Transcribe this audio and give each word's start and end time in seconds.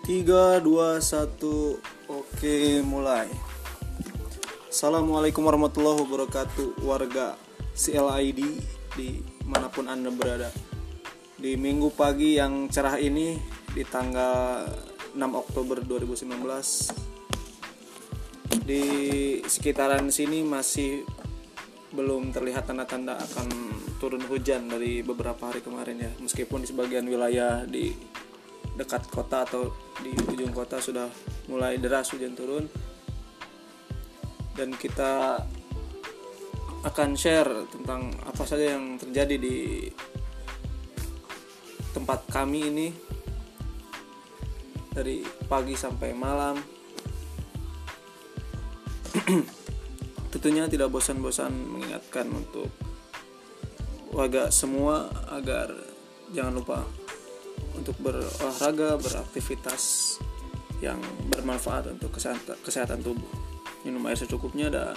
3, 0.00 0.64
2, 0.64 0.64
1 0.64 2.08
Oke 2.08 2.80
mulai. 2.80 3.28
Assalamualaikum 4.72 5.44
warahmatullahi 5.44 6.00
wabarakatuh 6.00 6.80
Warga 6.88 7.36
CLID 7.76 8.40
di 8.96 9.20
mana 9.44 9.68
pun 9.68 9.92
anda 9.92 10.08
berada. 10.08 10.48
Di 11.36 11.52
minggu 11.60 11.92
pagi 11.92 12.40
yang 12.40 12.72
cerah 12.72 12.96
ini 12.96 13.36
Di 13.76 13.84
tanggal 13.84 14.72
6 15.12 15.20
Oktober 15.20 15.84
2019 15.84 16.32
Di 18.64 18.84
sekitaran 19.44 20.08
sini 20.08 20.40
masih 20.40 21.04
belum 21.92 22.32
terlihat 22.32 22.70
tanda-tanda 22.72 23.20
akan 23.20 23.48
turun 24.00 24.24
hujan 24.24 24.64
dari 24.64 25.04
beberapa 25.04 25.52
hari 25.52 25.60
kemarin 25.60 26.00
ya. 26.00 26.10
Meskipun 26.24 26.64
di 26.64 26.72
sebagian 26.72 27.04
wilayah 27.04 27.68
di 27.68 27.92
dekat 28.80 29.04
kota 29.12 29.44
atau 29.44 29.68
di 30.00 30.16
ujung 30.32 30.56
kota 30.56 30.80
sudah 30.80 31.12
mulai 31.52 31.76
deras 31.76 32.08
hujan 32.16 32.32
turun. 32.32 32.64
Dan 34.56 34.72
kita 34.72 35.44
akan 36.80 37.12
share 37.12 37.68
tentang 37.68 38.16
apa 38.24 38.42
saja 38.48 38.72
yang 38.72 38.96
terjadi 38.96 39.36
di 39.36 39.84
tempat 41.92 42.24
kami 42.32 42.60
ini. 42.72 42.88
Dari 44.90 45.22
pagi 45.46 45.76
sampai 45.76 46.10
malam. 46.16 46.56
Tentunya 50.32 50.66
tidak 50.66 50.88
bosan-bosan 50.88 51.52
mengingatkan 51.52 52.26
untuk 52.32 52.72
warga 54.10 54.50
semua 54.50 55.06
agar 55.30 55.70
jangan 56.34 56.54
lupa 56.58 56.78
untuk 57.80 57.96
berolahraga, 57.98 59.00
beraktivitas 59.00 60.16
yang 60.84 61.00
bermanfaat 61.32 61.92
untuk 61.96 62.12
kesehatan, 62.64 63.00
tubuh. 63.00 63.32
Minum 63.84 64.04
air 64.08 64.16
secukupnya 64.20 64.68
dan 64.68 64.96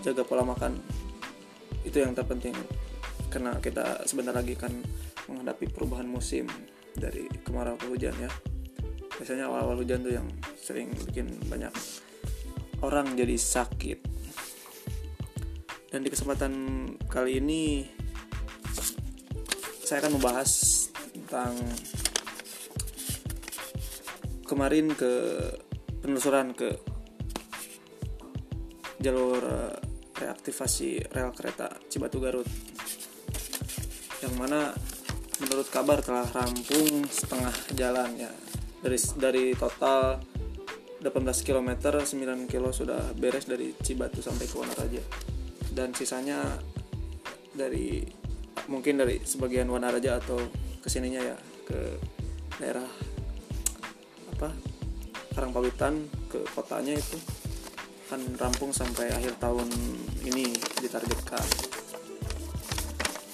jaga 0.00 0.24
pola 0.24 0.44
makan. 0.44 0.80
Itu 1.84 2.00
yang 2.00 2.16
terpenting 2.16 2.56
karena 3.28 3.60
kita 3.60 4.08
sebentar 4.08 4.32
lagi 4.32 4.56
akan 4.56 4.80
menghadapi 5.28 5.68
perubahan 5.68 6.08
musim 6.08 6.48
dari 6.96 7.28
kemarau 7.44 7.76
ke 7.76 7.88
hujan 7.92 8.16
ya. 8.16 8.30
Biasanya 9.20 9.46
awal-awal 9.48 9.84
hujan 9.84 10.00
tuh 10.00 10.12
yang 10.16 10.26
sering 10.56 10.92
bikin 11.08 11.28
banyak 11.48 11.70
orang 12.80 13.12
jadi 13.12 13.36
sakit. 13.36 13.98
Dan 15.92 16.02
di 16.02 16.10
kesempatan 16.10 16.52
kali 17.06 17.38
ini 17.38 17.86
saya 19.84 20.00
akan 20.00 20.16
membahas 20.16 20.50
tentang 21.34 21.58
kemarin 24.46 24.86
ke 24.94 25.42
penelusuran 25.98 26.54
ke 26.54 26.78
jalur 29.02 29.42
eh, 29.42 29.74
reaktivasi 30.14 31.10
rel 31.10 31.34
kereta 31.34 31.74
Cibatu 31.90 32.22
Garut. 32.22 32.46
Yang 34.22 34.34
mana 34.38 34.70
menurut 35.42 35.66
kabar 35.74 36.06
telah 36.06 36.22
rampung 36.30 37.02
setengah 37.10 37.50
jalan 37.74 38.14
ya. 38.14 38.30
Dari 38.78 38.98
dari 39.18 39.44
total 39.58 40.22
18 41.02 41.18
km 41.18 41.98
9 41.98 42.46
km 42.46 42.70
sudah 42.70 43.10
beres 43.18 43.50
dari 43.50 43.74
Cibatu 43.82 44.22
sampai 44.22 44.46
ke 44.46 44.54
Wanaraja 44.54 45.02
dan 45.74 45.90
sisanya 45.98 46.62
dari 47.50 48.06
mungkin 48.70 49.02
dari 49.02 49.18
sebagian 49.18 49.66
Wanaraja 49.66 50.22
atau 50.22 50.38
ke 50.84 50.92
sininya 50.92 51.24
ya 51.24 51.36
ke 51.64 51.96
daerah 52.60 52.84
apa 54.36 54.52
Karangpawitan 55.34 56.06
ke 56.30 56.46
kotanya 56.54 56.94
itu. 56.94 57.18
Akan 58.06 58.22
rampung 58.38 58.70
sampai 58.70 59.10
akhir 59.10 59.34
tahun 59.42 59.66
ini 60.22 60.54
ditargetkan. 60.78 61.42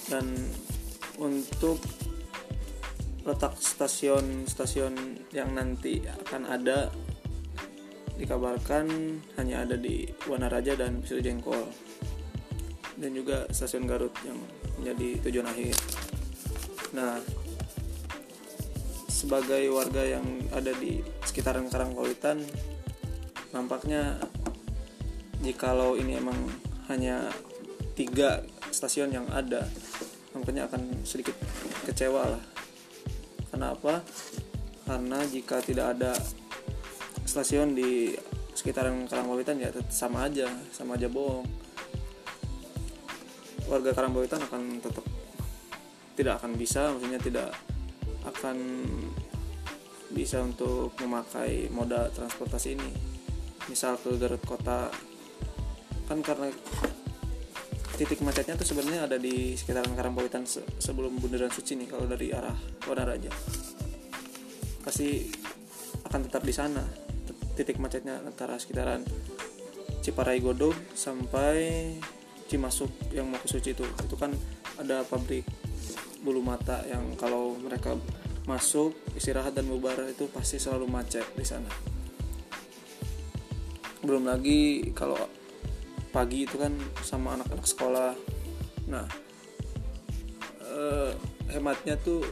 Dan 0.09 0.25
untuk 1.21 1.77
letak 3.21 3.53
stasiun-stasiun 3.53 5.29
yang 5.29 5.53
nanti 5.53 6.01
akan 6.09 6.49
ada 6.49 6.89
dikabarkan 8.17 8.89
hanya 9.37 9.61
ada 9.61 9.77
di 9.77 10.09
Wanaraja 10.25 10.73
dan 10.73 11.05
Pisau 11.05 11.21
Jengkol 11.21 11.69
dan 12.97 13.13
juga 13.13 13.45
stasiun 13.53 13.85
Garut 13.85 14.13
yang 14.25 14.41
menjadi 14.81 15.21
tujuan 15.29 15.47
akhir. 15.53 15.77
Nah, 16.97 17.21
sebagai 19.21 19.69
warga 19.69 20.01
yang 20.01 20.25
ada 20.49 20.73
di 20.81 20.97
sekitaran 21.21 21.69
Karangpawitan, 21.69 22.41
nampaknya 23.53 24.17
jikalau 25.45 25.93
ini 25.93 26.17
emang 26.17 26.33
hanya 26.89 27.29
tiga 27.93 28.41
stasiun 28.73 29.13
yang 29.13 29.29
ada, 29.29 29.69
nampaknya 30.33 30.65
akan 30.65 31.05
sedikit 31.05 31.37
kecewa 31.85 32.33
lah. 32.33 32.43
Kenapa? 33.53 34.01
Karena 34.89 35.21
jika 35.29 35.61
tidak 35.61 35.93
ada 35.93 36.17
stasiun 37.29 37.77
di 37.77 38.17
sekitaran 38.57 39.05
Karangpawitan 39.05 39.61
ya 39.61 39.69
sama 39.93 40.25
aja, 40.25 40.49
sama 40.73 40.97
aja 40.97 41.05
bohong. 41.05 41.45
Warga 43.69 43.93
Karangpawitan 43.93 44.41
akan 44.49 44.81
tetap 44.81 45.05
tidak 46.17 46.41
akan 46.41 46.57
bisa, 46.57 46.89
maksudnya 46.89 47.21
tidak 47.21 47.53
akan 48.27 48.57
bisa 50.11 50.43
untuk 50.43 50.93
memakai 50.99 51.71
moda 51.71 52.11
transportasi 52.11 52.75
ini. 52.75 52.91
Misal 53.69 53.95
ke 54.01 54.13
Garut 54.19 54.43
kota 54.43 54.91
kan 56.11 56.19
karena 56.19 56.51
titik 57.95 58.19
macetnya 58.25 58.59
tuh 58.59 58.67
sebenarnya 58.67 59.07
ada 59.07 59.15
di 59.15 59.55
sekitaran 59.55 59.95
Karangpawitan 59.95 60.43
se 60.43 60.59
sebelum 60.81 61.21
Bundaran 61.21 61.53
Suci 61.53 61.79
nih 61.79 61.87
kalau 61.87 62.03
dari 62.03 62.33
arah 62.35 62.57
Wanaraja 62.83 63.31
pasti 64.81 65.29
akan 66.03 66.27
tetap 66.27 66.43
di 66.43 66.51
sana 66.51 66.83
titik 67.55 67.77
macetnya 67.77 68.19
antara 68.25 68.57
sekitaran 68.57 69.05
Ciparai 70.01 70.41
Godog 70.41 70.73
sampai 70.97 71.93
Cimasuk 72.49 72.91
yang 73.15 73.31
mau 73.31 73.39
ke 73.39 73.47
Suci 73.47 73.71
itu. 73.71 73.85
Itu 73.85 74.19
kan 74.19 74.33
ada 74.75 75.07
pabrik 75.07 75.47
bulu 76.21 76.41
mata 76.43 76.85
yang 76.85 77.17
kalau 77.17 77.57
mereka 77.57 77.97
masuk 78.45 78.93
istirahat 79.13 79.53
dan 79.53 79.69
bubar 79.69 79.97
itu 80.09 80.25
pasti 80.29 80.57
selalu 80.57 80.89
macet 80.89 81.25
di 81.33 81.45
sana. 81.45 81.69
Belum 84.01 84.25
lagi 84.25 84.89
kalau 84.93 85.17
pagi 86.09 86.49
itu 86.49 86.57
kan 86.57 86.73
sama 87.05 87.37
anak-anak 87.37 87.67
sekolah. 87.67 88.13
Nah 88.89 89.05
eh, 90.65 91.11
hematnya 91.53 91.97
tuh 92.01 92.25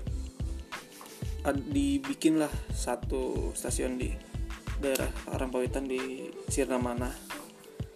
dibikinlah 1.50 2.52
satu 2.70 3.56
stasiun 3.58 3.98
di 3.98 4.12
daerah 4.80 5.10
Karangpawitan 5.28 5.90
di 5.90 6.30
Sirna 6.48 6.78
Mana 6.78 7.10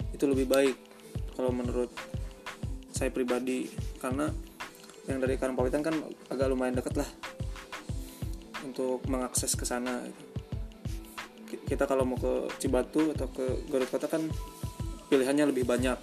itu 0.10 0.26
lebih 0.26 0.48
baik 0.50 0.78
kalau 1.38 1.50
menurut 1.54 1.90
saya 2.94 3.10
pribadi 3.10 3.68
karena 3.98 4.30
yang 5.08 5.20
dari 5.20 5.36
Karangpawitan 5.36 5.84
kan 5.84 5.96
agak 6.32 6.48
lumayan 6.48 6.80
deket 6.80 6.96
lah 6.96 7.10
untuk 8.64 9.04
mengakses 9.12 9.54
ke 9.60 9.68
sana 9.68 10.04
kita 11.68 11.86
kalau 11.86 12.08
mau 12.08 12.18
ke 12.18 12.50
Cibatu 12.58 13.14
atau 13.14 13.30
ke 13.30 13.68
Garut 13.70 13.90
Kota 13.92 14.10
kan 14.10 14.26
pilihannya 15.12 15.54
lebih 15.54 15.68
banyak 15.68 16.00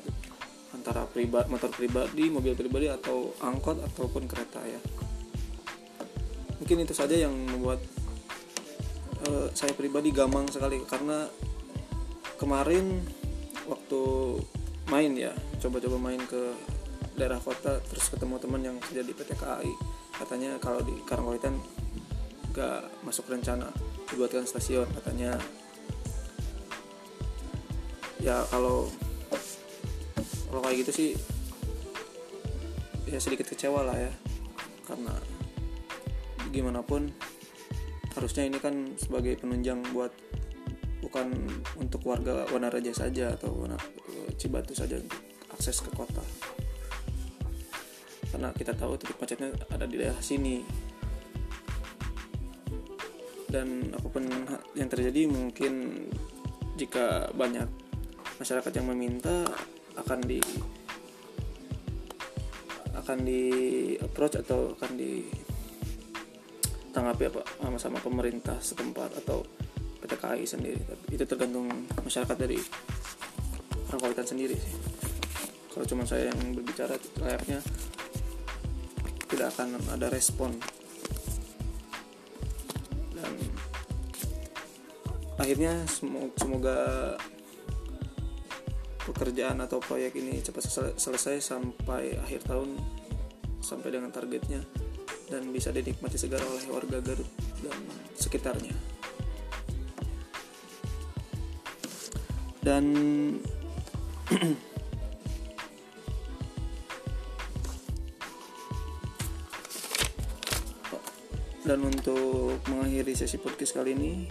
antara 0.70 1.02
pribadi 1.10 1.50
motor 1.50 1.70
pribadi 1.74 2.30
mobil 2.30 2.54
pribadi 2.54 2.86
atau 2.86 3.34
angkot 3.42 3.82
ataupun 3.82 4.30
kereta 4.30 4.62
ya. 4.62 4.80
Mungkin 6.62 6.86
itu 6.86 6.94
saja 6.94 7.16
yang 7.16 7.34
membuat 7.34 7.82
uh, 9.26 9.50
saya 9.56 9.74
pribadi 9.74 10.14
gamang 10.14 10.46
sekali 10.46 10.78
karena 10.86 11.26
kemarin 12.38 13.02
waktu 13.66 14.00
main 14.88 15.12
ya 15.18 15.32
coba-coba 15.58 15.96
main 15.98 16.22
ke 16.24 16.54
daerah 17.20 17.36
kota 17.36 17.76
terus 17.84 18.08
ketemu 18.08 18.40
teman 18.40 18.62
yang 18.64 18.76
kerja 18.80 19.04
di 19.04 19.12
PT 19.12 19.36
KAI 19.36 19.72
katanya 20.16 20.56
kalau 20.56 20.80
di 20.80 20.96
Karangpawitan 21.04 21.60
gak 22.50 22.82
masuk 23.06 23.30
rencana 23.30 23.70
dibuatkan 24.10 24.44
stasiun. 24.44 24.86
Katanya 24.90 25.38
ya 28.20 28.42
kalau 28.50 28.90
kalau 30.50 30.60
kayak 30.66 30.84
gitu 30.84 30.92
sih 30.92 31.10
ya 33.06 33.18
sedikit 33.22 33.46
kecewa 33.48 33.86
lah 33.86 33.96
ya. 33.96 34.12
Karena 34.84 35.14
gimana 36.50 36.82
pun 36.82 37.06
harusnya 38.18 38.42
ini 38.42 38.58
kan 38.58 38.98
sebagai 38.98 39.38
penunjang 39.38 39.86
buat 39.94 40.10
bukan 41.00 41.30
untuk 41.78 42.02
warga 42.04 42.44
Wanaraja 42.50 42.90
saja 42.90 43.38
atau 43.38 43.70
Cibatu 44.34 44.74
saja 44.74 44.98
untuk 44.98 45.22
akses 45.54 45.78
ke 45.84 45.90
kota 45.94 46.24
karena 48.40 48.56
kita 48.56 48.72
tahu 48.72 48.96
titik 48.96 49.20
macetnya 49.20 49.52
ada 49.68 49.84
di 49.84 50.00
daerah 50.00 50.16
sini. 50.24 50.64
Dan 53.52 53.92
apa 53.92 54.08
pun 54.08 54.24
yang 54.72 54.88
terjadi 54.88 55.28
mungkin 55.28 56.08
jika 56.80 57.28
banyak 57.36 57.68
masyarakat 58.40 58.72
yang 58.80 58.88
meminta 58.88 59.44
akan 59.92 60.24
di 60.24 60.40
akan 62.96 63.18
di 63.28 63.44
approach 64.00 64.40
atau 64.40 64.72
akan 64.72 64.96
di 64.96 65.28
tanggapi 66.96 67.28
apa 67.28 67.44
sama-sama 67.60 68.00
pemerintah 68.00 68.56
setempat 68.56 69.20
atau 69.20 69.44
PT 70.00 70.16
KAI 70.16 70.48
sendiri. 70.48 70.80
Itu 71.12 71.28
tergantung 71.28 71.68
masyarakat 71.92 72.40
dari 72.40 72.56
Rangkautan 73.92 74.24
sendiri 74.24 74.56
sih. 74.56 74.72
Kalau 75.76 75.84
cuma 75.84 76.08
saya 76.08 76.32
yang 76.32 76.56
berbicara 76.56 76.96
layaknya 77.20 77.60
tidak 79.40 79.56
akan 79.56 79.80
ada 79.96 80.12
respon 80.12 80.52
dan 83.16 83.32
akhirnya 85.40 85.80
semoga 86.36 87.16
pekerjaan 89.08 89.64
atau 89.64 89.80
proyek 89.80 90.20
ini 90.20 90.44
cepat 90.44 90.92
selesai 91.00 91.40
sampai 91.40 92.20
akhir 92.20 92.52
tahun 92.52 92.76
sampai 93.64 93.88
dengan 93.88 94.12
targetnya 94.12 94.60
dan 95.32 95.48
bisa 95.48 95.72
dinikmati 95.72 96.20
segera 96.20 96.44
oleh 96.44 96.68
warga 96.68 97.00
Garut 97.00 97.30
dan 97.64 97.80
sekitarnya. 98.20 98.76
Dan 102.60 102.84
dan 111.70 111.86
untuk 111.86 112.58
mengakhiri 112.66 113.14
sesi 113.14 113.38
podcast 113.38 113.78
kali 113.78 113.94
ini 113.94 114.26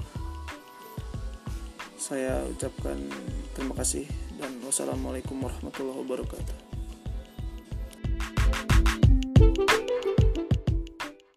saya 1.96 2.44
ucapkan 2.44 3.00
terima 3.56 3.80
kasih 3.80 4.04
dan 4.36 4.60
wassalamualaikum 4.60 5.40
warahmatullahi 5.40 6.04
wabarakatuh 6.04 6.69